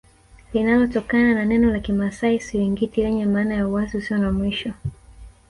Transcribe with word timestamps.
Linalotokana 0.53 1.33
na 1.33 1.45
neno 1.45 1.69
la 1.71 1.79
kimasai 1.79 2.39
Siringiti 2.39 3.03
lenye 3.03 3.25
maana 3.25 3.53
ya 3.55 3.67
uwazi 3.67 3.97
usio 3.97 4.17
na 4.17 4.31
mwisho 4.31 4.73